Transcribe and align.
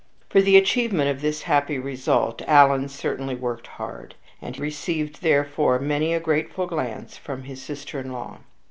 For 0.29 0.41
the 0.41 0.57
achievement 0.57 1.11
of 1.11 1.21
this 1.21 1.43
happy 1.43 1.77
result 1.77 2.41
Alan 2.47 2.89
certainly 2.89 3.35
worked 3.35 3.67
hard, 3.67 4.15
and 4.41 4.57
received 4.57 5.21
therefor 5.21 5.77
many 5.77 6.11
a 6.11 6.19
grateful 6.19 6.65
glance 6.65 7.17
from 7.17 7.43
his 7.43 7.61
sister 7.61 7.99
in 7.99 8.11
law. 8.11 8.39